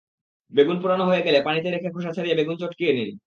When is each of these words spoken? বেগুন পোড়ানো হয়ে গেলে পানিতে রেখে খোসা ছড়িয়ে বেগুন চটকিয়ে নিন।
বেগুন 0.53 0.77
পোড়ানো 0.81 1.03
হয়ে 1.05 1.21
গেলে 1.23 1.39
পানিতে 1.43 1.69
রেখে 1.69 1.89
খোসা 1.95 2.11
ছড়িয়ে 2.13 2.37
বেগুন 2.39 2.57
চটকিয়ে 2.61 2.93
নিন। 2.93 3.11